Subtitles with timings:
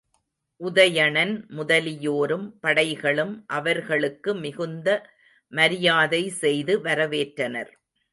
[0.61, 4.87] உதயணன் முதலியோரும் படைகளும் அவர்களுக்கு மிகுந்த
[5.53, 7.71] மரியாதை செய்து வரவேற்றனர்.